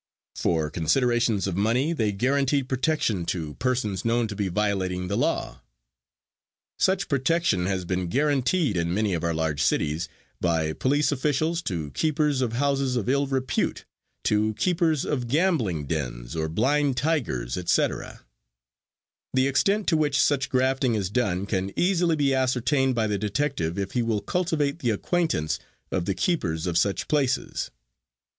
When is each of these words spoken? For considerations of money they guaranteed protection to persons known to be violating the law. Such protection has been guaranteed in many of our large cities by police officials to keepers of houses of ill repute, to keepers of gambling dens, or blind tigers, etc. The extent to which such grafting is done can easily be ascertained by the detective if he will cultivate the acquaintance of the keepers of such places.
For 0.35 0.71
considerations 0.71 1.45
of 1.45 1.55
money 1.55 1.93
they 1.93 2.11
guaranteed 2.11 2.67
protection 2.67 3.23
to 3.27 3.53
persons 3.59 4.03
known 4.03 4.27
to 4.29 4.35
be 4.35 4.47
violating 4.47 5.09
the 5.09 5.15
law. 5.15 5.61
Such 6.79 7.07
protection 7.07 7.67
has 7.67 7.85
been 7.85 8.07
guaranteed 8.07 8.77
in 8.77 8.95
many 8.95 9.13
of 9.13 9.23
our 9.23 9.35
large 9.35 9.61
cities 9.61 10.09
by 10.39 10.73
police 10.73 11.11
officials 11.11 11.61
to 11.69 11.91
keepers 11.91 12.41
of 12.41 12.53
houses 12.53 12.95
of 12.95 13.07
ill 13.09 13.27
repute, 13.27 13.85
to 14.23 14.55
keepers 14.55 15.05
of 15.05 15.27
gambling 15.27 15.85
dens, 15.85 16.35
or 16.35 16.49
blind 16.49 16.97
tigers, 16.97 17.55
etc. 17.55 18.23
The 19.35 19.47
extent 19.47 19.85
to 19.89 19.97
which 19.97 20.19
such 20.19 20.49
grafting 20.49 20.95
is 20.95 21.11
done 21.11 21.45
can 21.45 21.71
easily 21.79 22.15
be 22.15 22.33
ascertained 22.33 22.95
by 22.95 23.05
the 23.05 23.19
detective 23.19 23.77
if 23.77 23.91
he 23.91 24.01
will 24.01 24.21
cultivate 24.21 24.79
the 24.79 24.89
acquaintance 24.89 25.59
of 25.91 26.05
the 26.05 26.15
keepers 26.15 26.65
of 26.65 26.75
such 26.75 27.07
places. 27.07 27.69